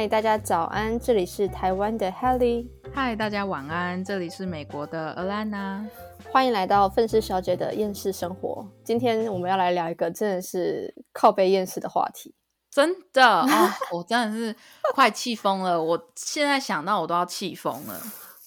[0.00, 2.66] 嗨，大家早安，这里是台湾的 Helly。
[2.94, 5.86] 嗨，大家晚安，这里是美国的 Alana。
[6.32, 8.66] 欢迎来到愤世小姐的厌世生活。
[8.82, 12.34] 今天我们要来聊一个真的是靠背厌世的话题。
[12.70, 14.56] 真的啊， 我真的是
[14.94, 15.82] 快气疯了。
[15.82, 18.00] 我现在想到我都要气疯了。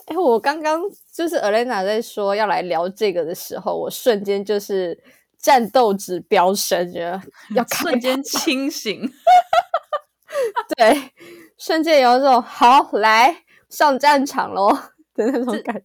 [0.07, 0.81] 哎，我刚刚
[1.13, 4.99] 就是 Alana 在说要来聊这个的时候，我瞬间就是
[5.37, 7.21] 战斗值飙升，觉得
[7.53, 9.07] 要 瞬间清醒。
[10.75, 11.11] 对，
[11.57, 14.69] 瞬间有种好来上战场喽
[15.13, 15.81] 的那种感。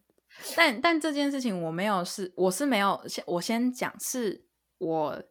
[0.56, 4.44] 但但这件事情我没有是我是没有先我先讲是
[4.78, 5.22] 我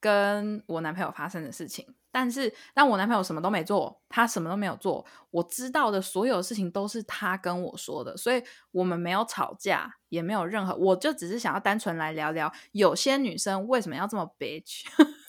[0.00, 1.94] 跟我男朋友发生的事情。
[2.12, 5.04] 但是，但我男朋友什么都没做，他什么都没有做。
[5.30, 10.74] 我知道的所有事情都是他跟我说的，所以我们没有吵架，也没有任何。
[10.76, 14.86] 我就只是想要单纯来聊聊，有些女生为什么要这么 bitch。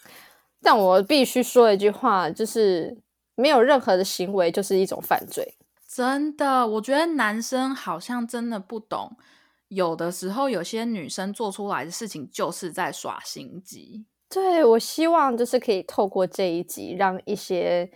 [0.63, 2.98] 但我必须说一句话，就是
[3.38, 5.55] 没有任何的行为就是一种犯罪。
[5.88, 9.16] 真的，我觉得男生好像真的不懂，
[9.70, 14.05] 有的时候有些女生做出来的事情就是在耍心机。
[14.29, 17.90] 对，我希望就是可以透过这一集，让一些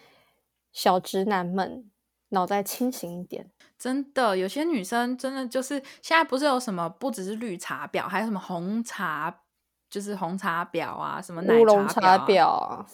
[0.72, 1.92] 小直男们
[2.30, 3.52] 脑袋清醒一点。
[3.78, 9.42] 真的，有些女生真的就是现在不是有什么，不只是绿茶婊，还有什么红茶，
[9.89, 12.86] 就是红茶婊啊，什么乌龙茶婊啊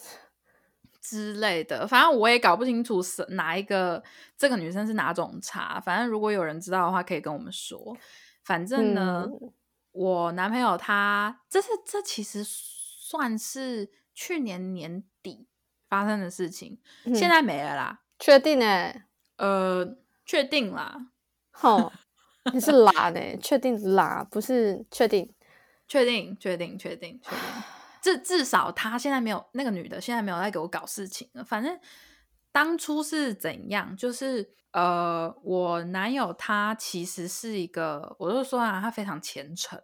[1.00, 1.86] 之类的。
[1.86, 4.02] 反正我也搞不清楚是哪一个
[4.36, 5.80] 这个女生是哪种茶。
[5.80, 7.96] 反正如果有人知道的话，可以跟我们说。
[8.44, 9.26] 反正呢，
[9.92, 12.44] 我男朋友他这是这其实。
[13.10, 15.48] 算是去年年底
[15.88, 16.78] 发生的事情，
[17.14, 18.02] 现在没了啦。
[18.18, 18.92] 确定呢？
[19.38, 19.96] 呃，
[20.26, 21.06] 确定啦。
[21.50, 21.90] 好，
[22.52, 23.18] 你是 拉呢？
[23.40, 25.32] 确定拉不是确定？
[25.86, 26.36] 确定？
[26.38, 26.78] 确定？
[26.78, 27.18] 确定？
[27.22, 27.77] 确定？
[28.16, 31.44] 至至少他现在没有那个女的，现在没有在给我搞事情了。
[31.44, 31.78] 反正
[32.50, 33.96] 当初是怎样？
[33.96, 39.80] 就是呃，我男友他其实是一个，我就说啊，他非常虔诚，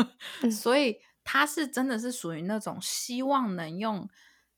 [0.50, 0.98] 所以。
[1.24, 4.10] 他是真的是属于那种希望能用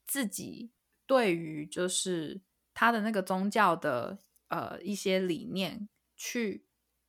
[0.06, 0.72] 自己
[1.04, 2.40] 对于就是
[2.72, 4.18] 他的那个宗教的
[4.48, 6.64] 呃一些理念去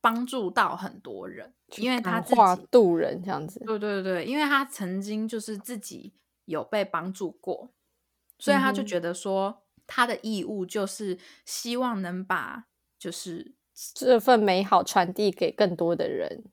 [0.06, 3.58] 帮助到很多人，因为他自己渡人这样子。
[3.66, 7.72] 对对对，因为他曾经就是自己有被帮助过，
[8.38, 13.56] 所以他就觉得说他的义务就是希望能把就是
[13.92, 16.44] 这份美好传递给更多的人。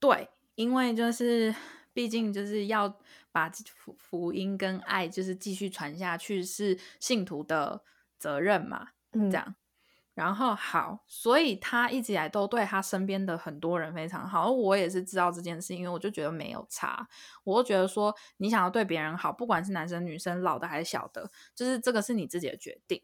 [0.00, 1.54] 对，因为就是。
[1.94, 2.98] 毕竟就是要
[3.32, 7.82] 把福福音跟爱就是继续传下去，是信徒的
[8.18, 8.88] 责任嘛？
[9.12, 9.54] 嗯，这样。
[10.14, 14.50] 然后好，所以他一直以来都对他身边的很多人非常好。
[14.50, 17.08] 我也是知道这件事，因为我就觉得没有差。
[17.44, 23.02] 我就觉得说，你想要对别人好，不管是男生女生，老的还是小的，就是这个是你自己的决定。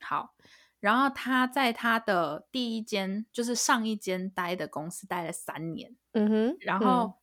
[0.00, 0.34] 好，
[0.80, 5.96] 然后他在他的第一间，就是上一间待的公司待了三年。
[6.12, 7.21] 嗯哼，然后。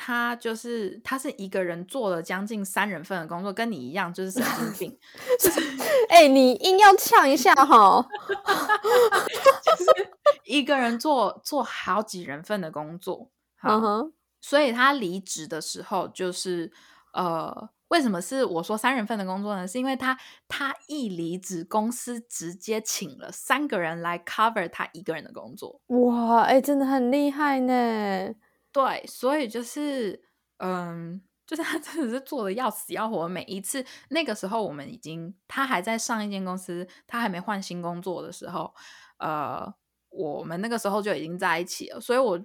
[0.00, 4.98] 他就是他是一个人做了将近三人份的工作，跟你一样，就是神经病。
[6.08, 10.10] 哎，你硬要呛一下哈， 就是
[10.44, 13.28] 一个人做做好几人份的工作。
[13.56, 14.08] 好，
[14.40, 16.72] 所以他离职的时候，就是
[17.12, 19.66] 呃，为什么是我说三人份的工作呢？
[19.66, 20.16] 是因为他
[20.46, 25.80] 他一离职，公司直接请了三个人来 cover 他一个人的工作。
[25.88, 28.32] 哇，哎，真的很厉害呢。
[28.72, 30.22] 对，所以就是，
[30.58, 33.26] 嗯， 就是他真的是做的要死要活。
[33.26, 38.74] 每一次那个时候，我们已经他还在上一间公司，他还没换新工作的时候，
[39.18, 39.72] 呃，
[40.10, 42.00] 我们那个时候就已经在一起了。
[42.00, 42.38] 所以我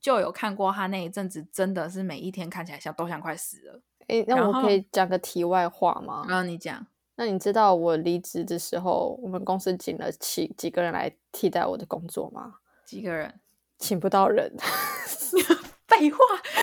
[0.00, 3.82] 就有看过他那一阵子，真的是每一天看起来像都像快死了。
[4.08, 6.26] 诶，那我可以讲个题外话吗？
[6.28, 6.86] 嗯，你讲。
[7.16, 12.54] 那你知道我离职的时候，我们公司请了几几个人来替代我的工作吗？
[12.84, 13.40] 几个人？
[13.78, 14.54] 请不到人。
[16.00, 16.62] 废话，废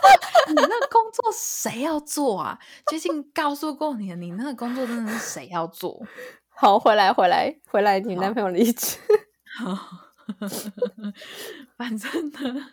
[0.00, 0.48] 话！
[0.48, 2.58] 你那工作谁要做啊？
[2.86, 6.02] 最近告诉过你，你那个工作真的是谁要做？
[6.48, 8.00] 好，回来，回来，回来！
[8.00, 8.98] 你男朋友离职，
[9.58, 9.76] 好
[11.76, 12.70] 反正呢，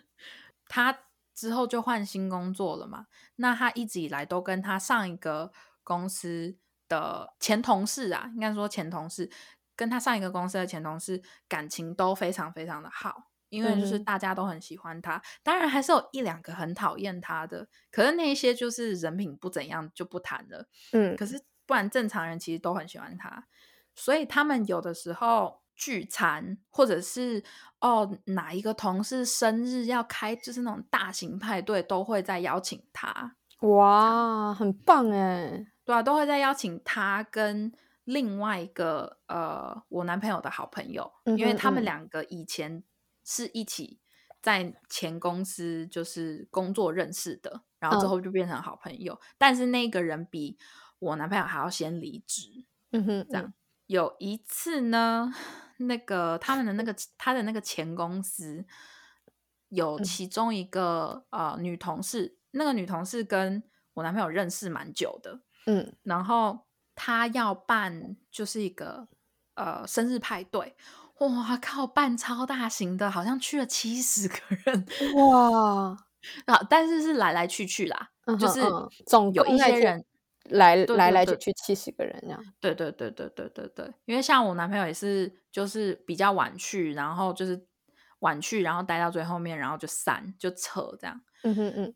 [0.66, 0.98] 他
[1.34, 3.06] 之后就换新工作了嘛。
[3.36, 5.52] 那他一直以来都跟他上一个
[5.84, 6.56] 公司
[6.88, 9.30] 的前同事啊，应该说前同事，
[9.76, 13.28] 跟他上一个公司的前同事感情都非常非常的好。
[13.48, 20.66] 因为就是大家都很喜欢他，当然还是有一两个很讨厌他的，可是那些就是人品不怎样就不谈了。
[20.92, 23.46] 嗯，可是不然正常人其实都很喜欢他，
[23.94, 27.42] 所以他们有的时候聚餐，或者是
[27.80, 33.36] 哦哪一个同事生日要开，就是那种大型派对，都会在邀请他。
[33.60, 35.66] 哇，很棒哎！
[35.84, 37.72] 对啊，都会在邀请他跟
[38.04, 42.84] 另外一个呃，我男朋友的好朋友，因为他们两个以前
[43.26, 44.00] 是一起
[44.40, 49.20] 在前公司就是工作认识的，然后之后就变成好朋友。
[49.36, 50.56] 但是那个人比
[51.00, 52.64] 我男朋友还要先离职。
[52.92, 53.52] 嗯哼，这样
[53.86, 55.30] 有一次呢，
[55.78, 58.64] 那个他们的那个他的那个前公司
[59.68, 63.62] 有其中一个呃女同事，那个女同事跟
[63.94, 65.40] 我男朋友认识蛮久的。
[65.66, 66.64] 嗯，然后。
[66.98, 69.06] 他要办就是一个
[69.52, 70.74] 呃生日派对，
[71.18, 75.96] 哇靠，办超大型的，好像去了七十个人，哇
[76.44, 76.60] 啊！
[76.68, 78.60] 但是是来来去去啦，就是
[79.06, 80.04] 总有一些人
[80.50, 82.44] 来来来去去七十个人这样。
[82.60, 87.66] 对对对对对对对，因为像我男朋友也是，就是比较晚去，然后就是
[88.18, 91.20] 晚去，然后待到最后面，然后就散就撤这样。
[91.42, 91.94] 嗯哼嗯，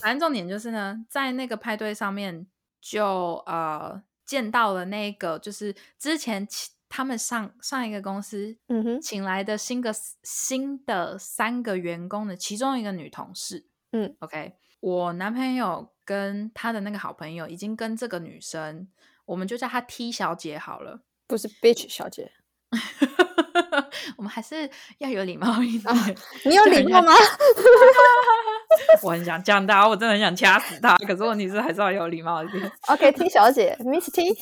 [0.00, 2.46] 反正重点就是呢，在那个派对上面
[2.80, 4.02] 就呃。
[4.26, 9.94] 见到了那个，就是之前请他们上上一个公司，嗯哼，请来的新个
[10.24, 18.88] 新的三个员工的其中一个女同事，嗯，OK，我男朋友跟他的那个好朋友已经跟这个女生，
[19.24, 22.32] 我们就叫她 T 小姐好了，不是 Bitch 小姐，
[24.18, 25.94] 我们还是要有礼貌一点。
[26.44, 27.12] 你有礼貌吗？
[29.02, 30.96] 我很想讲他，我真的很想掐死他。
[30.98, 32.72] 可是问题是还是要有礼貌一点。
[32.88, 34.36] OK，T 小姐，Miss T，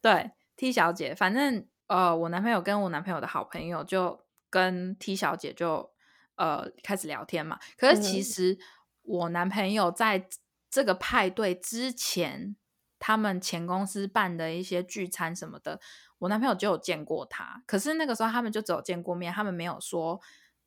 [0.00, 0.30] 对
[0.62, 5.90] ，T 小姐，反正呃，我男朋友跟我男朋友的好朋友就跟 T 小姐就
[6.36, 7.58] 呃开始聊天嘛。
[7.76, 8.56] 可是其实
[9.02, 10.28] 我男朋友在
[10.70, 12.54] 这个派对之前，
[13.00, 15.80] 他们前公司办的一些聚餐什么的，
[16.18, 17.64] 我男朋友就有见过他。
[17.66, 20.20] 可是那个时候他们就只有见过面，他们没有说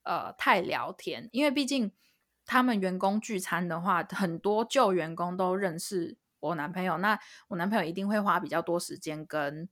[0.03, 1.94] 呃太聊天，因为毕竟。
[2.48, 9.68] 他们员工聚餐的话，很多旧员工都认识我男朋友，那我男朋友一定会花比较多时间跟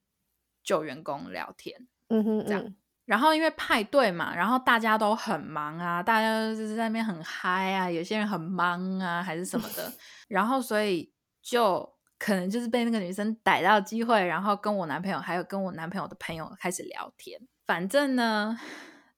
[0.64, 2.74] 旧员工聊天，嗯哼，这样。
[3.04, 9.92] 然后因为派对嘛，然后大家都很忙啊，大家就是在那边很嗨啊，有些人很忙啊，还是什么的，
[10.26, 11.12] 然后所以
[11.42, 11.88] 就
[12.18, 17.38] 可能就是被那个女生逮到机会，然后跟我男朋友还有跟我男朋友的朋友开始聊天。
[17.66, 18.58] 反正呢，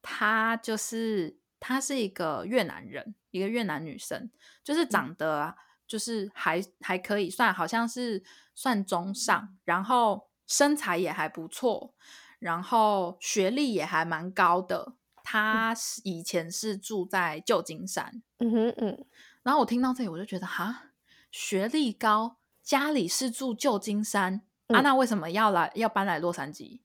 [0.03, 3.15] 她就是她是一个越南人。
[3.33, 4.31] 一个越南女生，
[4.65, 5.55] 就是长得
[5.87, 11.95] 就是还还可以算，好像是算中上，然后身材也还不错，
[12.39, 14.95] 然后学历也还蛮高的。
[15.29, 19.07] 他是以前是住在旧金山，嗯哼嗯。
[19.43, 20.91] 然后我听到这里，我就觉得哈，
[21.33, 26.81] 学历高，家里是住旧金山啊，那为什么要来要搬来洛杉矶？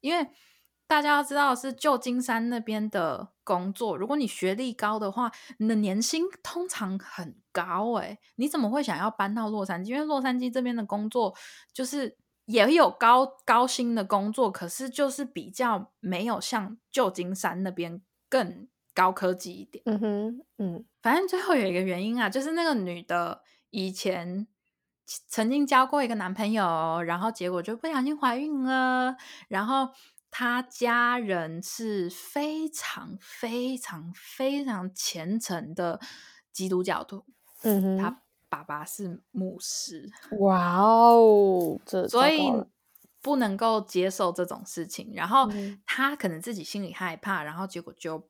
[0.00, 0.30] 因为
[0.86, 9.88] 大家要知道是旧金山那边的工作，如果你学历高的话，你的年薪通常很高哎，你怎么会想要搬到洛杉矶？
[9.88, 11.34] 因为洛杉矶这边的工作
[11.74, 12.16] 就是
[12.52, 19.82] 也有高高薪的工作，可是就是比较没有像旧金山那边更高科技一点。
[19.86, 24.46] 嗯哼，嗯，反正最后有一个原因啊，就是那个女的以前
[25.26, 29.16] 曾经交过一个男朋友，然后结果就不小心怀孕了，
[29.48, 29.88] 然后。
[30.34, 36.00] 他家人是非常非常非常虔诚的
[36.50, 37.26] 基督教徒，
[37.64, 38.21] 嗯哼，他
[38.52, 40.06] 爸爸是牧师，
[40.40, 42.52] 哇哦，这所以
[43.22, 45.48] 不能够接受这种事情，然后
[45.86, 48.28] 他可能自己心里害怕，然后结果就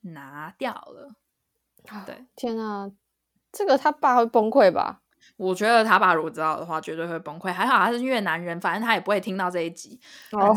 [0.00, 1.14] 拿掉了。
[2.04, 2.90] 对，天啊，
[3.52, 5.02] 这个他爸会崩溃吧？
[5.36, 7.52] 我觉得他爸如果知道的话，绝对会崩溃。
[7.52, 10.00] 还好他是越南人，反正他也不会听到这一集。
[10.32, 10.52] 哦，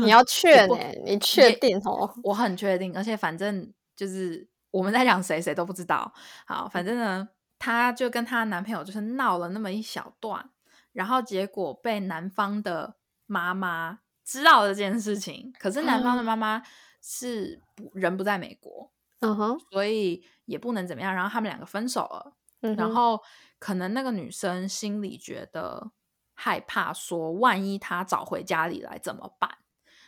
[0.00, 0.74] 你要 确呢？
[1.04, 2.10] 你确定哦？
[2.22, 6.10] 我很确定，而且反正就是我们在讲谁，谁都不知道。
[6.46, 7.28] 好，反正呢，
[7.58, 10.50] 她就跟她男朋友就是闹了那么一小段，
[10.92, 12.96] 然后结果被男方的
[13.26, 15.52] 妈妈知道这件事情。
[15.58, 16.62] 可是男方的妈妈
[17.02, 17.60] 是
[17.92, 21.14] 人不在美国，嗯哼，所以也不能怎么样。
[21.14, 23.20] 然后他们两个分手了，嗯，然后。
[23.60, 25.90] 可能那个女生心里觉得
[26.36, 29.50] 害怕，说万一她找回家里来怎么办？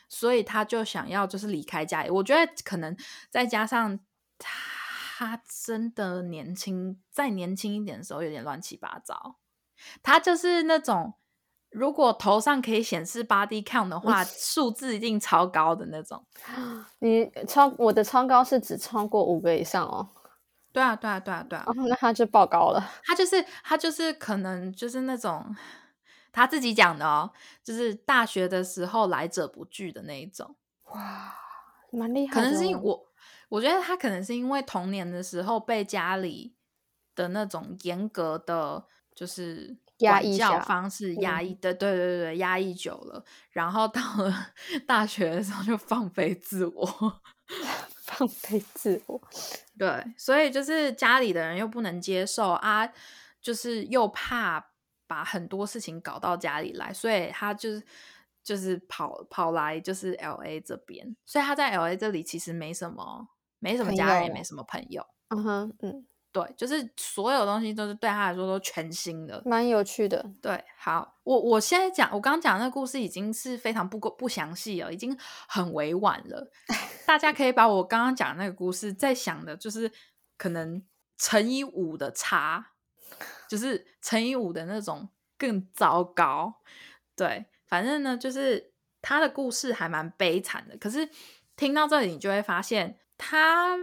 [0.09, 2.11] 所以她就想要就是离开家里。
[2.11, 2.97] 我觉得可能
[3.29, 3.99] 再加上
[5.21, 9.37] 她真的年轻，再年轻一点的时候有点乱七八糟。
[10.03, 11.13] 他就是那种
[11.69, 16.25] 如果头上可以显示 body count 的话， 数字一定超高的那种。
[17.01, 20.09] 你超我的超高是只超过五个以上哦。
[20.73, 22.83] 对啊，对啊，对啊，对啊，那他就爆高了。
[23.05, 25.55] 他就是他就是可能就是那种
[26.33, 27.31] 他自己讲的哦，
[27.63, 30.57] 就是大学的时候来者不拒的那一种。
[30.95, 31.35] 哇，
[31.93, 32.33] 蛮厉害。
[32.33, 33.07] 可能是因为我，
[33.51, 36.55] 我觉得他可能是因为童年的时候被家里
[37.15, 44.53] 的那种严格的，就是压抑教方式压抑的，对对对，压抑久了，然后到了
[44.89, 47.21] 大学的时候就放飞自我，
[48.07, 49.21] 放飞自我，
[49.77, 52.91] 对，所以就是家里的人又不能接受啊，
[53.43, 54.71] 就是又怕
[55.07, 57.83] 把很多事情搞到家里来，所以他就是
[58.43, 63.29] 就是跑跑来就是 L A 这边，所以他在 L A 这里其实没什么
[63.61, 66.07] 没什么家人，也没什么朋友，嗯哼，嗯。
[66.33, 70.25] 对，就是所有东西都是对他来说都全新的，蛮有趣的。
[70.41, 76.49] 对，好，我我现在讲，我刚刚讲那个故事已经是非常不够不详细了，已经很委婉了。
[77.05, 79.91] 大家可以把我刚刚讲那个故事再想的，就是
[80.39, 80.81] 可能
[81.19, 82.75] 乘以五的差，
[83.49, 86.61] 就是乘以五的那种更糟糕。
[87.17, 90.77] 对，反正呢，就是他的故事还蛮悲惨的。
[90.77, 91.09] 可是
[91.57, 93.77] 听到这里，你就会发现他。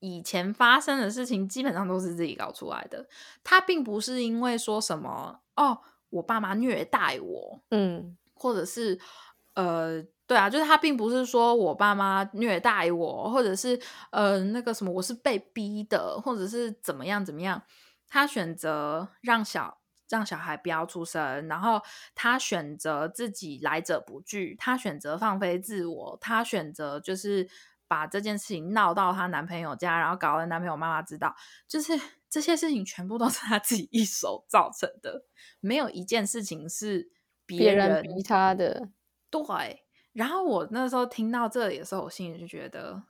[0.00, 3.04] 以前发生的事情基本上都是自己搞出来的。
[3.42, 5.76] 他并不是因为说什么哦，
[6.10, 8.96] 我爸妈虐待我，嗯，或者是
[9.54, 13.76] 呃，对啊，就是他并不是说我爸妈虐待我，或者是
[14.12, 17.60] 呃那个什么，我是被逼的，或者是怎么样怎么样。
[18.06, 21.82] 他选择让小让小孩不要出生，然后
[22.14, 27.48] 他选择自己来者不拒，他选择放飞自我，他选择就是。
[27.88, 31.34] 把这件事情闹到她男朋友家，然后搞得男朋友妈妈知道，
[31.66, 31.98] 就是
[32.30, 35.24] 这些事情全部都是她自己一手造成的，
[35.60, 37.10] 没有一件事情是
[37.46, 38.90] 别人逼她的。
[39.30, 39.84] 对。
[40.12, 43.00] 然后我那时候听到这里的时候，我心里就觉得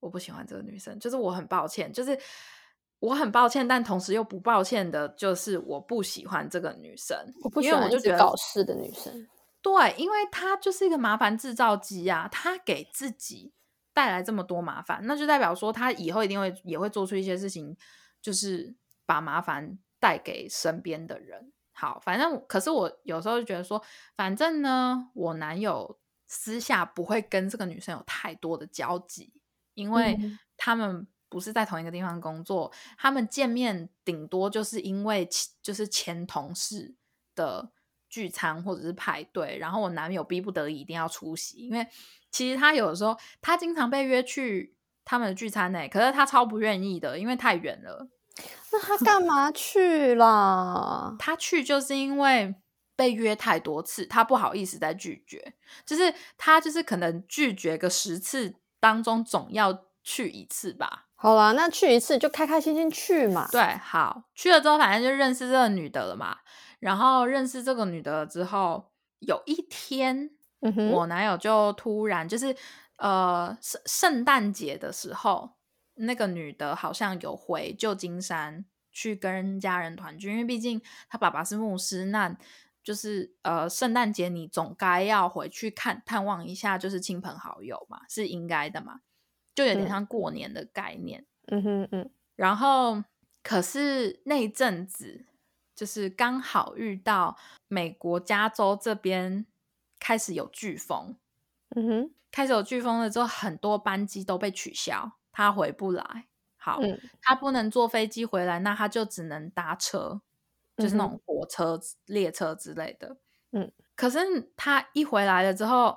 [0.00, 2.18] 我不喜欢这个女生，就是我很抱歉，就是
[3.00, 9.28] 我很抱歉，但同时又不抱歉的，就是我不喜欢这个女生，我不喜欢我就觉得搞事的女生。
[9.60, 13.52] 对，因为她就是一个麻烦制造机啊，她给自己。
[13.94, 17.74] 带来这么多麻烦，那就代表说他以后一定会也会做出一些事情，
[18.20, 18.74] 就是
[19.06, 21.52] 把麻烦带给身边的人。
[21.72, 23.82] 好，反正可是我有时候就觉得说，
[24.16, 29.32] 反正呢，我男友私下不会跟这个女生有太多的交集，
[29.74, 30.18] 因为
[30.56, 35.28] 他们不是在同一个地方工作，他们见面顶多就是因为
[35.62, 36.94] 就是前同事
[37.34, 37.72] 的
[38.14, 41.86] 聚餐或者是派对，然后我男友逼不得已一定要出席，因为。
[42.30, 48.08] 其实他有的时候，他经常被约去他们的聚餐呢，可是他超不愿意的，因为太远了。
[48.72, 51.14] 那他干嘛去啦？
[51.16, 52.52] 他去就是因为
[52.96, 55.54] 被约太多次，他不好意思再拒绝。
[55.86, 61.06] 就是他就是可能拒绝个十次当中，总要去一次吧。
[61.14, 63.48] 好啦，那去一次就开开心心去嘛。
[63.52, 66.38] 对，好去了之后，反正就认识这个女的了嘛。
[66.84, 70.30] 然后认识这个女的之后，有一天。
[70.92, 72.56] 我男友就突然就是，
[72.96, 75.56] 呃，圣圣诞节的时候，
[75.96, 82.34] 那个女的好像有回旧金山去跟家人团聚，因为毕竟她爸爸是牧师，那
[82.82, 89.00] 就是呃，圣诞节你总该要回去看探望一下，就是亲朋好友嘛，是应该的嘛，
[89.54, 91.26] 就有点像过年的概念。
[91.48, 92.10] 嗯哼嗯。
[92.36, 93.04] 然后
[93.42, 95.26] 可是那一阵子，
[95.74, 97.36] 就是刚好遇到
[97.68, 99.46] 美国加州这边。
[100.00, 101.16] 开始有飓风，
[101.74, 106.26] 嗯哼，开始有飓风了之后，很多班机都被取消，他回不来。
[106.58, 106.78] 好，
[107.22, 110.20] 他不能坐飞机回来，那他就只能搭车，
[110.76, 113.16] 就是那种火车、列车之类的。
[113.52, 114.18] 嗯，可是
[114.56, 115.96] 他一回来了之后，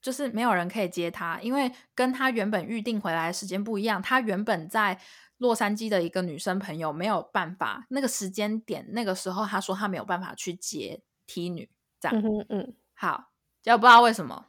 [0.00, 4.00] 就是没有人可以接他，因为跟他原本预定回来的时间不一样。
[4.00, 5.00] 他原本在
[5.38, 12.22] 洛杉矶的一个女生朋友没有办法，那个时间点，那个时候她说她没有办法去接 T 女，这样。
[12.22, 13.30] 嗯嗯，好。
[13.64, 14.46] 要不知道为什么，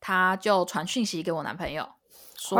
[0.00, 1.86] 她就传讯息给我男朋友
[2.36, 2.56] 说，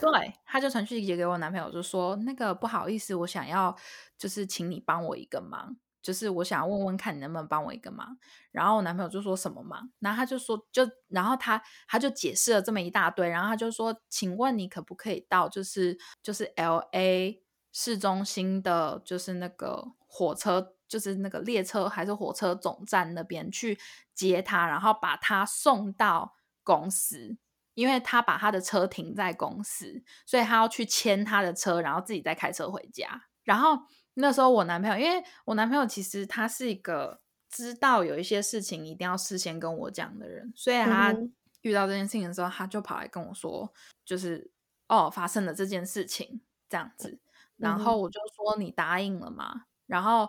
[0.00, 3.74] 对，她就传讯息给我男朋友，就说那个不好意思，我想要
[4.16, 8.16] 就是请你帮我一个忙，就是我想要问问看你能不能帮我一个忙。
[8.50, 9.90] 然后我男朋友就说什么忙？
[9.98, 17.42] 然后他就说就，然后他他就解释了这么一大堆，然后他就说，请问你可不可以到就是就是 L A
[17.72, 20.74] 市中心的，就是那个火车。
[20.90, 23.78] 就是那个列车还是火车总站那边去
[24.12, 27.38] 接他，然后把他送到公司，
[27.74, 33.22] 因为他把他的车停在公司，所以他要去牵他的车，然后自己再开车回家。
[33.44, 33.78] 然后
[34.14, 41.14] 那时候我男朋友，因为我男朋友其实他是一个知道有一些事情一定要事先跟我讲的人，所以他
[41.62, 43.72] 遇到这件事情的时候，他就跑来跟我说，
[44.04, 44.50] 就是
[44.88, 47.20] 哦发生了这件事情这样子，
[47.56, 49.66] 然后我就说你答应了吗？
[49.86, 50.28] 然后。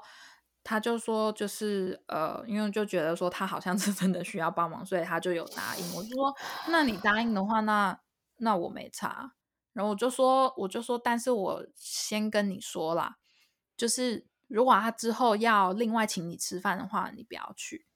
[0.63, 5.95] 他就说，就是呃，因为就觉得说他好像 是真的需要帮忙，所以他就有答应。
[5.95, 6.31] 我就说，
[6.69, 7.99] 那你答应的话，那
[8.37, 9.33] 那我没差。
[9.73, 13.17] 然后我就说，我就说，但是我先跟你说啦，
[13.81, 17.87] 就是如果他之后要另外请你吃饭的话，你不要去。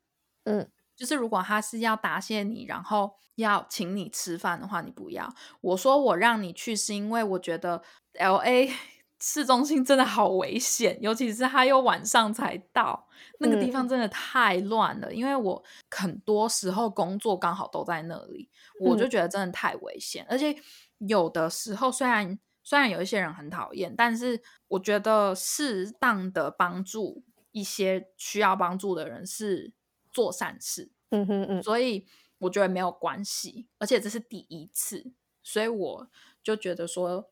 [0.45, 5.31] 嗯，就是如果他是要答谢你，然后要请你吃饭的话，你不要。
[5.61, 8.73] 我说我让你去，是因为我觉得 L A
[9.21, 13.07] 市中心真的好危险，尤其是他又晚上才到，
[13.39, 15.13] 那个地方真的太乱了。
[15.13, 18.49] 因为我很多时候工作刚好都在那里，
[18.81, 20.25] 我就觉得真的太危险。
[20.27, 20.55] 而且
[20.97, 29.71] 有的时候虽然虽然有一些人很讨厌，但是我觉得适当的帮助一些需要帮助的人是
[30.11, 30.91] 做善事。
[31.11, 32.07] 嗯哼嗯，所以
[32.39, 36.09] 我觉得没有关系，而且这是第一次，所以我
[36.43, 37.29] 就觉得说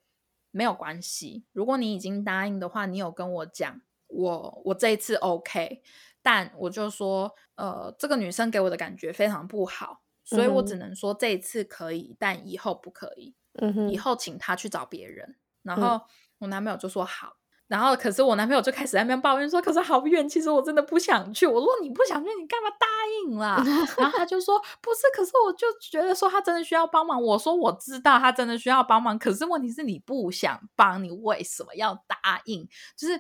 [0.52, 1.44] 没有关系。
[1.52, 5.82] 如果你已经答应的话，你有跟我讲，我我这一次 OK，
[6.22, 13.36] 但我就说，呃，这个女生给我的感觉非常不好，所以我只能说这一次可以，但以后不可以。
[13.54, 15.36] 嗯哼，以后请他去找别人。
[15.62, 16.02] 然后
[16.40, 17.38] 我男朋友就说好。
[17.68, 22.86] 然后，可是我男朋友就开始在那边抱怨说：“可是好远，其实我真的不想去。”我说：“你不想去，你干嘛答
[23.24, 23.56] 应啦？
[23.98, 33.20] ”然后他就说：“不是，可是我就觉得说他真的需要帮忙。”我说：“我知道他真的需要帮忙，可是问题是你不想帮，你为什么要答应？”就是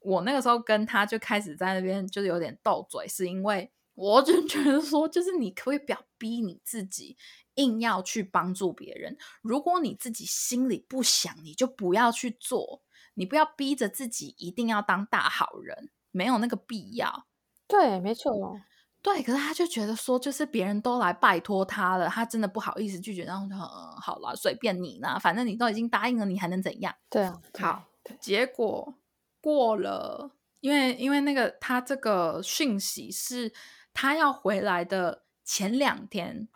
[0.00, 7.16] 我那个时候跟他就开始在那边就是有点斗嘴，是因为我就觉得说，就是你可以不要逼你自己
[7.58, 9.16] 硬要去帮助别人。
[9.42, 12.82] 如果你自己心里不想，你就不要去做。
[13.14, 17.26] 你不要逼着自己一定要当大好人，没有那个必要。
[17.66, 18.56] 对，没错。
[19.02, 23.24] 对，可是他就觉得说，就是别人都来拜托他了，他真的不好意思拒绝。
[23.24, 26.94] 然后就好了，随便你呢，反正你都已经答应了，你还能怎样？
[27.10, 27.40] 对啊。
[27.58, 27.84] 好，
[28.20, 28.94] 结果
[29.40, 33.52] 过了，因为因为那个他这个讯息是
[33.92, 36.48] 他要回来的前两天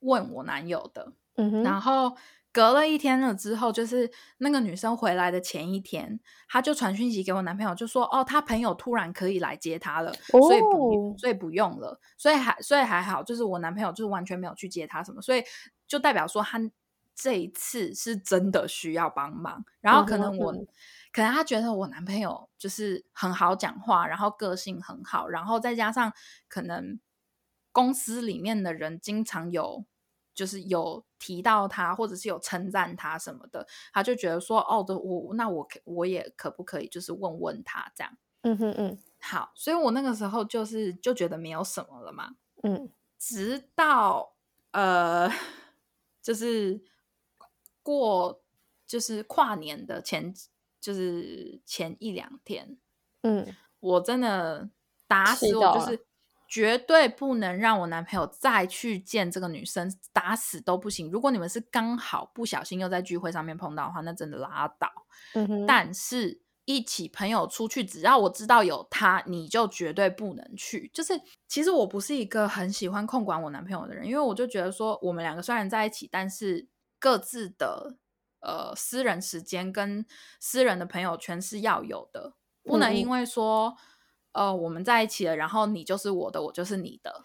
[0.00, 2.16] 问我男友的，嗯哼，然后。
[2.52, 15.44] 隔了一天了之后，就是那个女生回来的前一天，她就传讯息给我男朋友，就说：“哦，她朋友突然可以来接她了，所以不，所以不用了，所以还，所以还好，就是我男朋友就是完全没有去接她什么，所以
[15.86, 16.58] 就代表说他
[17.14, 19.64] 这一次是真的需要帮忙。
[19.80, 20.52] 然后可能我，
[21.12, 26.12] 可能他觉得我男朋友就是很好讲话，然后个性很好，然后再加上
[26.48, 26.98] 可能
[27.70, 29.84] 公司里面的人经常有。”
[30.40, 38.16] 就是有提到他，或者是有称赞他什么的，他就觉得说，哦，的我那我我也可不可以就是问问他这样？
[38.40, 42.36] 嗯哼嗯，好，所以我那个时候就是就觉得没有什么了嘛。
[42.62, 44.32] 嗯，直到
[44.70, 45.30] 呃，
[46.22, 46.80] 就是
[47.82, 48.40] 过
[48.86, 50.32] 就是跨年的前，
[50.80, 52.78] 就是前一两天，
[53.24, 53.46] 嗯，
[53.80, 54.70] 我真的
[55.06, 56.06] 打死我就是。
[56.50, 61.08] 绝对不能让我男朋友再去见这个女生，打死都不行。
[61.08, 64.90] 如果你们是刚好不小心又在聚会上面碰到的话，那真的拉倒。
[65.34, 70.90] 嗯但是一起朋友出去，只要我知道有他，你就绝对不能去。
[70.92, 71.12] 就是
[71.46, 76.66] 其实我不是一个很喜欢控管我男朋友的人，因为我就觉得说，我们两个虽然在一起，但是
[76.98, 77.96] 各自的
[78.40, 80.04] 呃私人时间跟
[80.40, 82.34] 私人的朋友圈是要有的，
[82.64, 83.76] 不能因为说。
[84.32, 87.24] 呃，我们在一起了，然后你就是我的，我就是你的，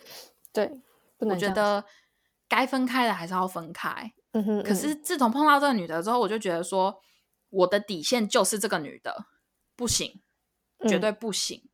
[0.51, 0.71] 对，
[1.19, 1.83] 我觉得
[2.47, 4.13] 该分开的还是要分开。
[4.31, 4.63] 嗯哼。
[4.63, 6.99] 可是自从碰到这个女的之后，我就觉得说，
[7.49, 9.25] 我的底线就是这个女的，
[9.75, 10.21] 不行，
[10.87, 11.69] 绝对不行。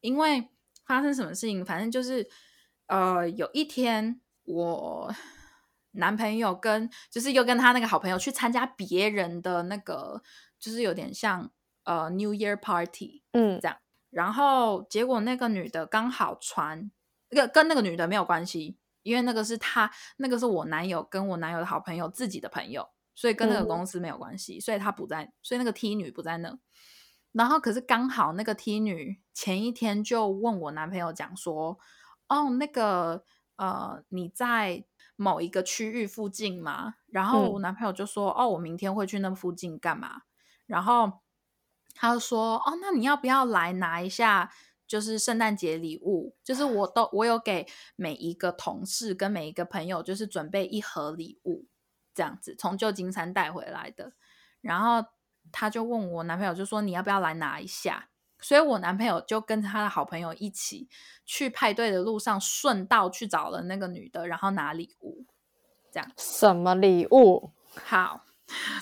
[0.00, 0.48] 因为
[0.84, 2.28] 发生什么事情，反正就是，
[2.86, 5.14] 呃，有一天我
[5.92, 10.22] 男朋友跟就是又跟他那个好朋友去参加别人的那个，
[10.60, 11.50] 就是有点像
[11.84, 13.76] 呃 New Year Party，嗯，这样。
[14.16, 16.90] 然后结果那个女的刚好传，
[17.28, 26.58] 那个跟那个女的没有关系，因为那个是她，那个是我男友跟我男友的好朋友自己的朋友，所以跟那个公司没有关系，所以她不在，所以那个 T 女不在那。
[27.32, 31.78] 然后可是刚好那个 T 女前一天就问我男朋友讲说，
[32.28, 33.22] 哦，那个
[33.56, 36.94] 呃你在某一个区域附近吗？
[37.08, 40.22] 然后我男朋友就说，哦，我明天会去那附近干嘛？
[40.64, 41.20] 然后。
[41.96, 44.52] 他说：“哦，那你要不要来拿一下？
[44.86, 51.66] 就是圣诞节礼物，就是我都我有给每一个同事跟每一个朋友，就是准备一盒礼物，
[52.14, 54.12] 这样子从旧金山带回来的。
[54.60, 55.04] 然后
[55.50, 58.10] 他就问我男朋友，就说你要不要来拿一下？
[58.38, 60.88] 所以我男朋友就跟他的好朋友一起
[61.24, 65.26] 去派对的路上，顺道去找了那个女的，然后拿礼物。
[65.90, 67.50] 这样什么礼物？
[67.84, 68.22] 好。”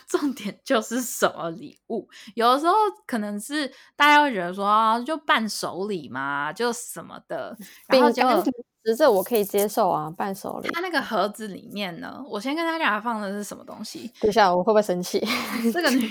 [0.07, 2.09] 重点就是什么礼物？
[2.35, 2.75] 有的时候
[3.07, 7.57] 可能是大家会觉得说啊，就伴手礼嘛，就什么的。
[7.89, 8.45] 然后结果
[8.87, 10.69] 实这我可以接受啊，伴手礼。
[10.71, 14.13] 它那个盒子里面呢，我先跟大家放的是什么东西？
[14.21, 15.19] 等一下，我会不会生气？
[15.73, 16.07] 这个女，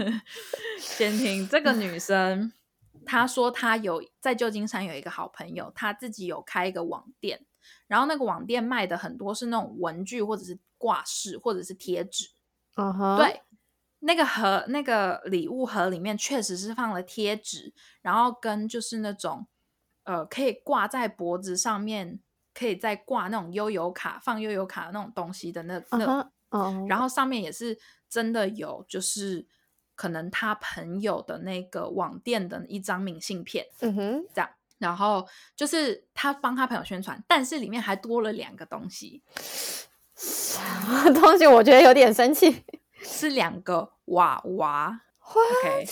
[0.80, 2.50] 先听这个女生，
[3.04, 7.44] 她说她有在旧金山有一个好朋友，她自己有开一个网店，
[7.86, 12.30] 然后那个网店卖的很多是那种文具或者是挂饰或者是贴纸。
[12.76, 13.42] 嗯哼，对，
[13.98, 19.46] 那个盒那个礼物盒里面确实是放了贴纸，然后跟就是那种
[20.04, 22.20] 呃可以挂在脖子上面，
[22.54, 27.78] 可以再挂那种悠游卡放悠游卡的那种东西的那那，哦，然后上面也是
[28.08, 29.46] 真的有就是
[29.94, 39.22] 可能他朋友的那个网店的一张明信片，嗯哼，这样，然后就是他帮他朋友宣传，但是里面还多了两个东西。
[40.20, 41.46] 什 么东西？
[41.46, 42.64] 我觉得有点生气。
[43.02, 45.88] 是两个娃娃，OK，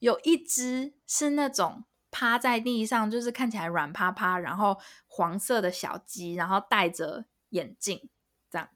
[0.00, 8.10] 有一只是那种趴在地上，就是看起来软趴趴，然后黄色的小鸡，然后戴着眼镜
[8.50, 8.68] 这样。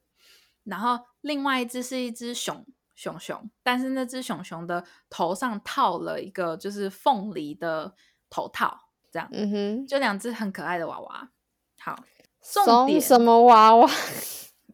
[0.63, 7.93] 然后另外一只是一只熊熊熊，但是那只熊熊的头上套了一个就是凤梨的
[8.29, 9.27] 头套，这样。
[9.33, 11.29] 嗯哼，就两只很可爱的娃娃。
[11.79, 12.01] 好，
[12.41, 13.89] 送什么娃娃？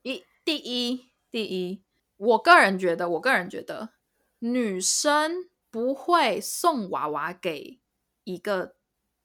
[0.03, 1.81] 一第一第一，
[2.17, 3.93] 我个人觉得，我个人觉得，
[4.39, 7.79] 女生不会送娃娃给
[8.25, 8.75] 一个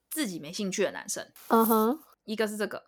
[0.09, 1.31] 自己没兴趣的男生。
[1.49, 2.87] 嗯哼，一个是这个，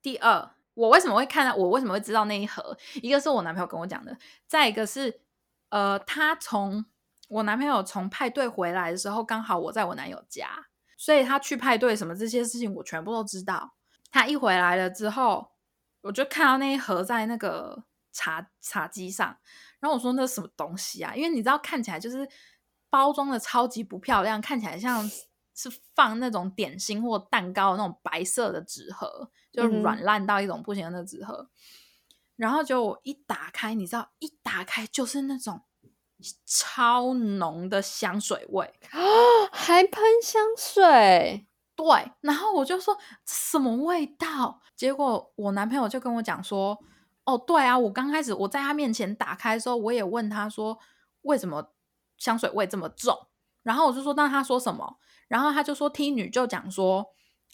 [0.00, 1.54] 第二，我为什么会看到？
[1.56, 2.78] 我为什么会知道那一盒？
[3.02, 5.20] 一个是我男朋友跟我讲的，再一个是，
[5.70, 6.86] 呃，他从
[7.28, 13.74] 我男朋友从派对回来的时候，刚好我在我男友家，所以他去派对什么这些事情，我全部都知道。
[14.12, 15.55] 他一回来了之后。
[16.06, 19.36] 我就看到那一盒在那个茶茶几上，
[19.80, 21.14] 然后我说那什么东西啊？
[21.14, 22.26] 因为你知道看起来就是
[22.88, 25.10] 包装的超级不漂亮，看起来像
[25.54, 31.50] 是放那种点心或蛋糕的那种白色的纸盒，就软烂到一种不行的那纸盒。
[32.36, 35.62] 然后就一打开，你知道一打开就是那种
[36.44, 39.00] 超浓的香水味啊，
[39.50, 41.46] 还喷香水。
[41.76, 44.62] 对，然后我就说什么味道？
[44.74, 46.78] 结果我男朋友就跟我讲说
[47.24, 50.78] ：“哦，对啊，我刚开始我在他面前打开的时候，我也问他说
[51.20, 51.74] 为什么
[52.16, 53.14] 香水味这么重。
[53.62, 54.98] 然后我就说，那他说什么？
[55.28, 57.04] 然后他就说，T 女就讲说，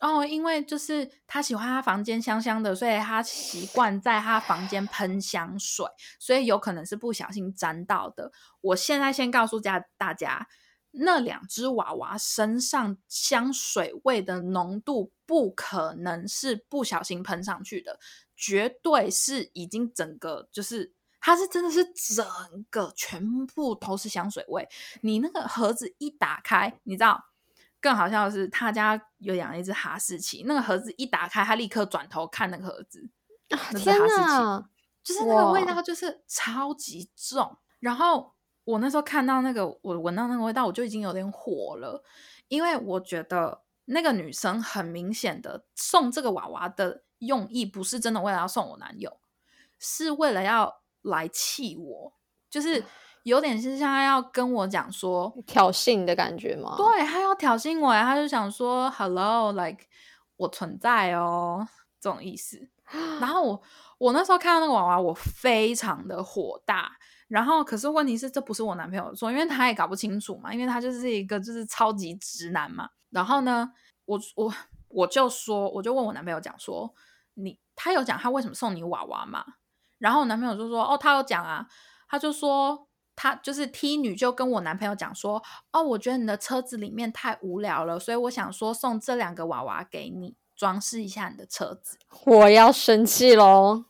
[0.00, 5.84] 哦，因为就是他喜欢他房间香香的，所以他习惯在他房间喷香水，
[6.20, 8.30] 所以有可能是不小心沾到的。
[8.60, 10.46] 我现在先告诉家大家。”
[10.94, 17.98] 那两只娃娃身上香水味的浓度不可能是不小心喷上去的，
[18.36, 22.26] 绝对是已经整个就是它是真的是整
[22.68, 24.68] 个全部都是香水味。
[25.00, 27.24] 你那个盒子一打开，你知道
[27.80, 33.08] 更好笑的是，他家有养一只哈士奇，那个盒子一打开，他立刻转头看那个盒子，
[33.48, 34.68] 那是哈士奇
[35.02, 38.34] 就是那个味道就是超级重，然后。
[38.64, 42.02] 我那时候看到那个，我闻到那个味道，我就已经有点火了，
[42.48, 49.18] 因为我觉得那个女生很明显的送这个娃娃的用意不是真的为了要送我男友，
[49.78, 52.12] 是为了要来气我，
[52.48, 52.84] 就是
[53.24, 56.76] 有点是像要跟我讲说挑衅的感觉吗？
[56.76, 59.84] 对，他要挑衅我，他就想说 “hello”，like
[60.36, 61.66] 我存在哦，
[62.00, 62.68] 这种意思。
[63.20, 63.62] 然后我
[63.98, 66.92] 我那时候看到那个娃娃，我非常的火大。
[67.32, 72.90] 然后，可是问题是，这不是我男朋友说，因为他也搞不清楚嘛，因为他就是一个就是超级直男嘛。
[73.08, 73.72] 然后呢，
[74.04, 74.52] 我我
[74.88, 76.94] 我就说，我就问我男朋友讲说，
[77.32, 79.42] 你他有讲他为什么送你娃娃吗？
[79.96, 81.66] 然后我男朋友就说，哦，他有讲啊，
[82.06, 85.42] 他就说他就是 T 女就跟我男朋友讲说，
[85.72, 91.96] 哦，我觉得你的车子里面太无聊了，所以我想说送这两个娃娃给你装饰一下你的车子。
[92.26, 93.86] 我要生气喽！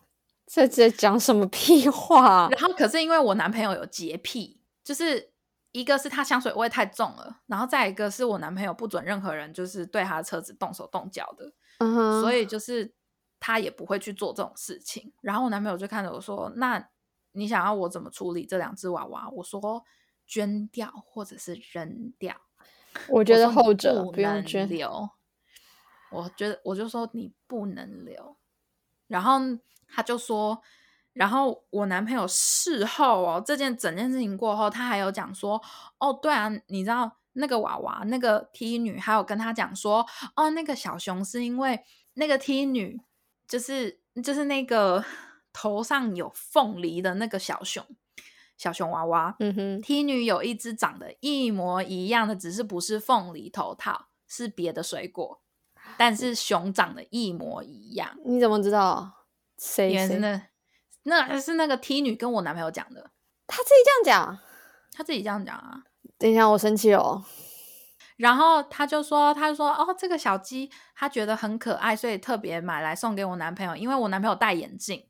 [0.54, 2.46] 这在讲什么屁话？
[2.50, 5.32] 然后可是因为我男朋友有洁癖，就是
[5.70, 11.50] 一个是他香水味太重了，然后再一个是我男朋友不准任何人就是对他的车子动手动脚的，
[12.20, 12.92] 所以就是
[13.40, 15.10] 他也不会去做这种事情。
[15.22, 16.86] 然后我男朋友就看着我说：“那
[17.32, 19.82] 你想要我怎么处理这两只娃娃？”我说
[20.28, 22.36] ：“捐掉或者是扔掉。”
[23.08, 25.08] 我觉得后者不用捐留。
[26.10, 28.36] 我觉得我就说你不能留，
[29.12, 29.38] 然后。
[29.94, 30.58] 他就说，
[31.12, 35.62] 然后我男朋友事后哦，这件整件事情过后，他还有讲说，
[35.98, 43.02] 哦，对啊，你知道那个娃娃那个 T 女，还有跟他讲说，哦，那个小熊是因为那个 T 女，
[43.46, 45.04] 就是就是那个
[45.52, 47.84] 头上有凤梨的那个小熊，
[48.56, 55.41] 小熊娃娃，嗯哼，T 女有一只长得一模一样的，只是不是凤梨头套，是别的水果，
[55.96, 59.26] 但是熊长得一模一样，你怎么知道？
[59.58, 59.94] 谁？
[60.08, 60.42] 真的，
[61.04, 63.10] 那是那个 T 女跟我男朋友讲的，
[63.46, 64.38] 他自己这样讲，
[64.92, 65.82] 他自己这样讲啊。
[66.18, 67.24] 等一下，我生气哦。
[68.16, 75.08] 然后他就说，他就说，哦，这个小鸡他觉得很可爱，所以特别买来送给我男朋友，因为我男朋友戴眼镜。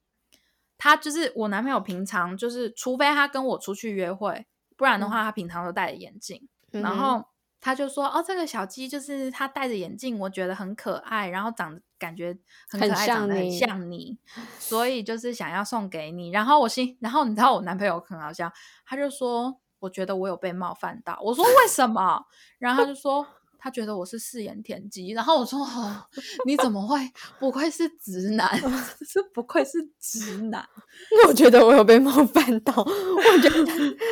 [0.78, 6.48] 他就是我男朋友，平常就是除非他跟我出去约会，不然的话他平常都戴着眼镜。
[6.70, 7.24] 然后
[7.62, 12.36] 他就说，哦，这个小鸡就是他戴着眼镜，我觉得很可爱，然后长感觉
[12.68, 14.18] 很可爱，长得很像你，
[14.58, 16.30] 所以就是想要送给你。
[16.30, 18.52] 然后我心，然后你知道我男朋友很好笑，
[18.84, 19.58] 他就说。
[19.82, 22.24] 我觉得我有被冒犯到，我说为什么？
[22.60, 23.26] 然后他就说
[23.58, 26.06] 他觉得我是四眼田鸡，然后我说哦，
[26.46, 27.00] 你怎么会？
[27.40, 28.56] 不愧是直男，
[29.04, 30.64] 是不愧是直男。
[31.26, 33.64] 我觉得我有被冒犯到，我觉得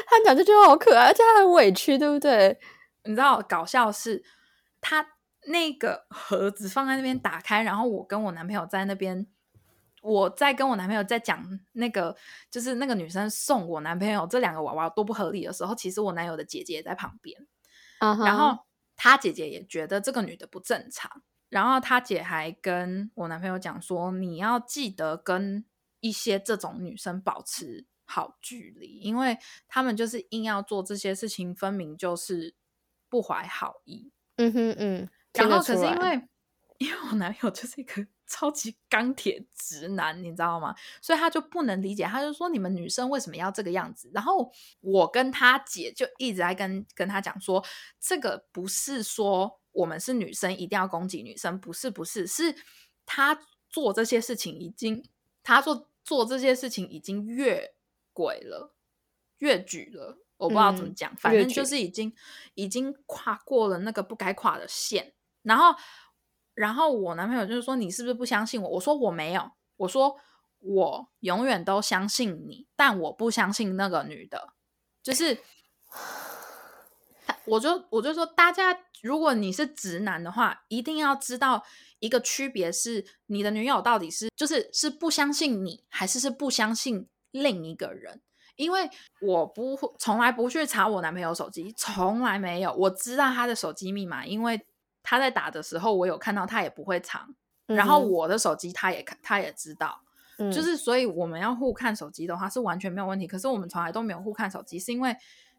[0.08, 2.58] 他讲这句话好可爱，而且他很委屈，对不对？
[3.04, 4.24] 你知道搞笑是，
[4.80, 5.06] 他
[5.46, 9.26] 那个盒子放在那边打开，然后我跟我男朋友在那边。
[10.02, 12.16] 我在跟我男朋友在讲那个，
[12.50, 17.46] 就是那个女生送我男朋友这两个娃娃多不合理的时候，其实我男友的姐姐也在旁边，
[17.98, 18.64] 然后
[18.96, 25.66] 他姐姐也觉得这个女的不正常，然后他姐还跟我男朋友讲说，你要记得跟
[26.00, 29.36] 一些这种女生保持好距离，因为
[29.68, 32.54] 他们就是硬要做这些事情，分明就是
[33.10, 34.10] 不怀好意。
[34.36, 36.28] 嗯哼嗯，然后可是因为
[36.78, 38.06] 因为我男友就是一个。
[38.30, 40.72] 超级钢铁直男，你知道吗？
[41.02, 44.08] 所以他就不能理解，他就说你们女生为什么要这个样子？
[44.14, 47.60] 然后我跟他姐就一直在跟跟他讲说，
[47.98, 52.54] 这个不是说我们是女生一定要攻击女生，不是不是，是
[53.04, 53.36] 他
[53.68, 55.04] 做这些事情已经
[55.42, 57.74] 他做做这些事情已经越
[58.12, 58.76] 轨了，
[59.38, 62.12] 越矩了，我不知道怎么讲，反正就是已经
[62.54, 65.74] 已经跨过了那个不该跨的线，然后。
[66.52, 70.14] 然后我男朋友就是说：“你是不是不相信我？”我说：“我没有。”我说
[70.60, 74.52] ：“我永远都相信你，但我不相信那个女的。”
[75.02, 75.38] 就是，
[77.46, 81.64] 我就我就说，大家如果你是直男的话，一定要知道
[82.00, 88.20] 一个区别是，你的女友到底是就是是不相信你，还是是不相信另一个人？
[88.60, 88.88] 因为
[89.20, 92.72] 我不从来不去查我男朋友手机，从来没有。
[92.74, 94.66] 我知道他的手机密码，因为。
[95.02, 100.02] 他在打的时候，我有看到他也不会藏，然后我的手机他也看，他也知道，
[100.52, 103.26] 就是所以我们要互看手机的话是完全没有问题。
[103.26, 105.16] 可是我们从来都没有互看手机，是因为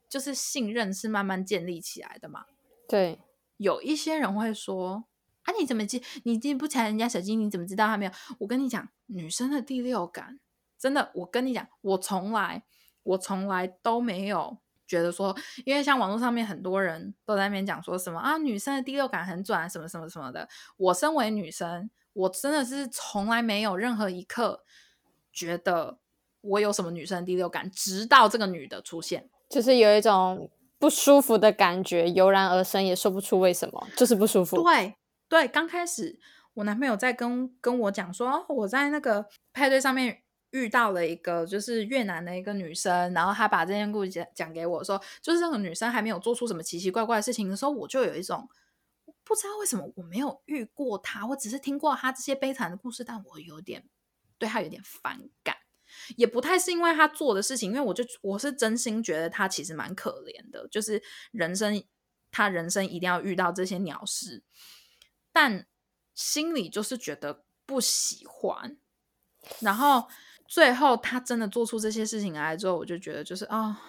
[0.07, 2.45] 就是信任是慢慢建立起来的嘛。
[2.87, 3.19] 对，
[3.57, 5.05] 有一些人会说
[5.41, 6.03] 啊，你怎么记？
[6.23, 8.11] 你记不起来人家手机，你怎么知道他没有？
[8.37, 10.39] 我跟你讲，女生的第六感
[10.77, 12.63] 真的，我跟你讲，我从来
[13.03, 14.57] 我从来都没有。
[14.87, 15.33] 觉得说，
[15.63, 20.45] 因为像网络上面很多人都在那边讲说什么啊，女生的第六感很准啊，什么什么什么的。
[20.75, 24.65] 我身为女生，我真的是从来没有任何一刻
[25.31, 25.97] 觉得
[26.41, 34.61] 我有什么女生第六感，直到这个女的出现，就是有一种不舒服的感觉油然而生，也说不出为什么，就是不舒服。
[34.61, 34.93] 对
[35.29, 36.19] 对，刚开始
[36.55, 40.20] 我男朋友在跟跟我讲说，我在那个派对上面。
[40.51, 48.49] 遇到了一个就是越南的一个女生，然后她把这件故事讲讲给我说，就是这个女生还没有做出什么奇奇怪怪的事情的时候，我就有一种
[49.23, 53.87] 不知道为什么我没有遇过她，我只是听过她这些悲惨的故事，但我有点
[54.37, 55.55] 对她有点反感，
[56.17, 61.81] 也不太是因为她做的事情，因为我就我是真心觉得她其实蛮可怜的，就是人生
[62.29, 64.43] 她人生一定要遇到这些鸟事，
[65.31, 65.65] 但
[66.13, 68.77] 心里就是觉得不喜欢，
[69.61, 70.09] 然后。
[70.51, 73.79] 最后，他真的做出这些事情来之后，我就觉得就是啊，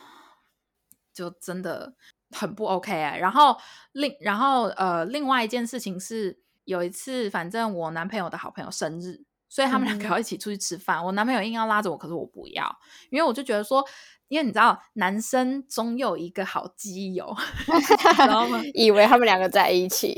[1.12, 1.92] 就真的
[2.30, 3.18] 很不 OK 哎。
[3.18, 3.58] 然后
[3.90, 11.04] 另然后呃，另外一件事情是，有一次，反正我男朋友的好朋友生日，所以他们两个要一起出去吃饭。
[11.04, 12.78] 我男朋友硬要拉着我，可是我不要，
[13.10, 13.84] 因为我就觉得说，
[14.28, 17.34] 因为你知道，男生总有一个好基友，
[17.66, 18.62] 知道吗？
[18.74, 20.14] 以为他们两个在一起，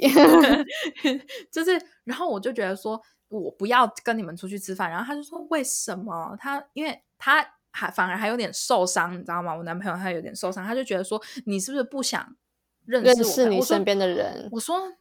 [1.51, 3.01] 就是，然后我就觉得说。
[3.41, 6.37] 我不要跟你们出去吃饭，然后他就说为什么？
[6.41, 9.55] 他因为他还反而还有点受伤，你知道吗？
[9.55, 12.37] 我男朋友他有点受伤，他就觉得说你是不是不想
[12.85, 14.49] 认识你身边的人？
[14.53, 14.93] 我说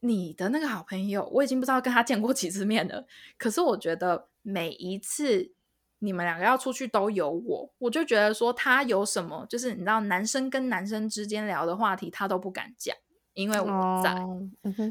[0.00, 3.06] 你的那个好朋友，我已经不知道跟他见过几次面了。
[3.36, 5.52] 可是我觉得每一次
[5.98, 12.96] 你们两个要出去都有我，我就觉得说他有什么，就是你知道男生跟男生之间聊的话题，他都不敢讲。
[13.40, 14.14] 因为我在，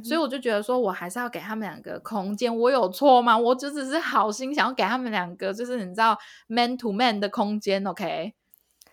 [0.03, 2.53] 所以我就觉得说，我还是要给他们两个空间。
[2.55, 3.37] 我有错吗？
[3.37, 7.85] 我就只是好心想要给他们两个，就是你知道，man to man 的空间。
[7.85, 8.33] OK，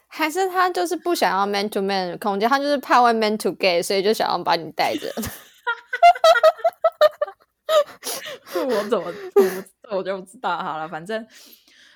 [0.08, 5.10] 还是他就是不想要 man to man 的空间，他就是怕会 man to gay，所以就想要把你带着。
[8.66, 9.12] 我怎么
[9.90, 10.58] 我我就不知道。
[10.58, 11.26] 好了，反正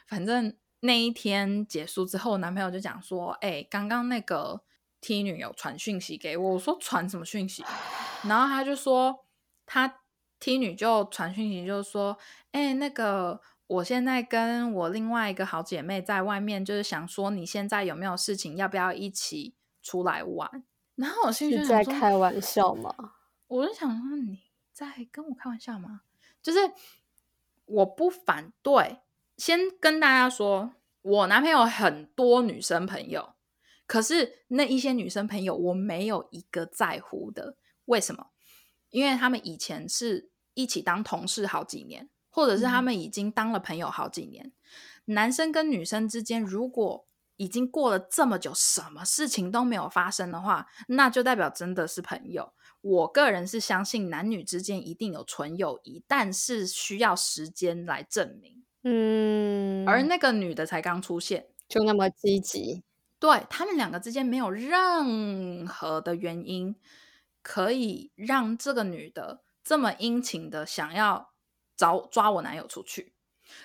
[0.08, 4.62] 反正那一天结束之后，男朋友就讲说：“哎，刚刚那个。”
[5.00, 7.64] T 女有传讯息给我，我说传什么讯息？
[8.24, 9.24] 然后他就说
[9.66, 10.00] 他
[10.38, 12.16] T 女就传讯息，就是说，
[12.52, 20.64] 哎，那个我现在跟我另外一个好姐妹在外面，就是想说你现在有没有事情，要不要一起出来玩？
[20.96, 22.94] 然后我心里在开玩笑吗？
[23.46, 24.40] 我就想说你
[24.72, 26.02] 在跟我开玩笑吗？
[26.42, 26.58] 就是
[27.66, 28.98] 我不反对，
[29.36, 30.72] 先跟大家说。
[31.02, 33.32] 我男朋友很多女生朋友，
[33.90, 37.56] 可是那一些女生朋友我没有一个在乎的。
[37.86, 38.28] 为什么？
[38.90, 44.52] 因为他们以前是一起当同事好几年，或者是他们已经当了朋友好几年。
[45.06, 52.52] 男生跟女生之间，如果已经过了这么久，什么事情都没有发生的话，那就代表真的是朋友。
[52.82, 58.62] 我个人是相信男女之间一定有纯友谊，但是需要时间来证明。
[58.84, 62.84] 嗯，而那个女的才刚出现，就那么积极，
[63.20, 66.74] 对他们两个之间没有任何的原因
[67.42, 71.30] 可以让这个女的这么殷勤的想要
[71.76, 73.12] 找抓我男友出去，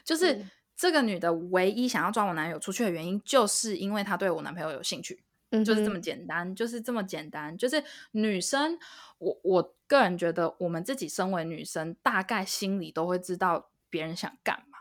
[0.04, 5.24] 就是这个女的唯一想要抓我男友出去的原因，就是因为她对我男朋友有兴趣，
[5.66, 8.78] 就是这么简单，就是这么简单，就是女生，
[9.18, 14.80] 我我个人觉得，我们自己身为女生，大概心里都会知道别人想干嘛。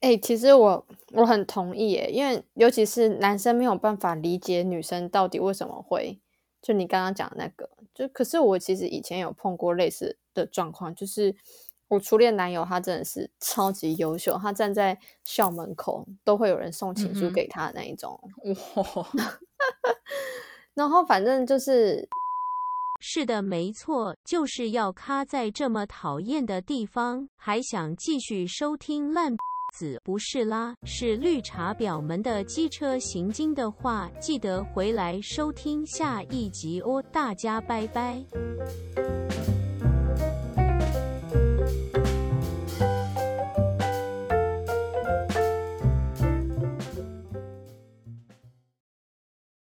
[0.00, 6.18] 哎，其实我我很同意耶，因为尤其是男生没有办法理解女生到底为什么会，
[6.62, 11.34] 就你刚刚讲的那个，就可是我其实以前有碰过类似的状况，就是
[11.88, 18.18] 我初恋男友他真的是超级优秀，他站在校门口都会有人送情书给他的那一种，
[18.76, 19.06] 哇，
[20.72, 22.08] 然后反正就是
[23.02, 29.36] 是的，没错，就是要卡在这么讨厌的地方，还想继续收听烂。
[29.72, 38.24] 子不是啦，是绿茶婊们的机车行经的话，记得回来收听下一集哦，大家拜拜。